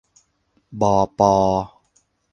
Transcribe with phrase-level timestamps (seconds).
[0.81, 1.35] บอ ปอ